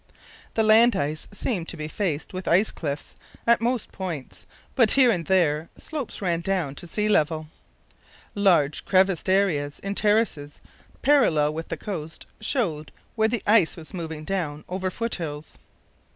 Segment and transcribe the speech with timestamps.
[0.55, 3.13] The land ice seemed to be faced with ice cliffs
[3.45, 7.49] at most points, but here and there slopes ran down to sea level.
[8.33, 10.59] Large crevassed areas in terraces
[11.03, 15.59] parallel with the coast showed where the ice was moving down over foot hills.